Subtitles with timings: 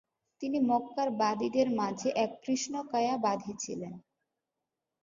[0.41, 3.93] তিনি মক্কার বাদীদের মাঝে এক কৃষ্ণকায়া বাদী ছিলেন।